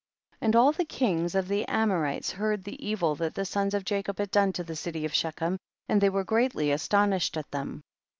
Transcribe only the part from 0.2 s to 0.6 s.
And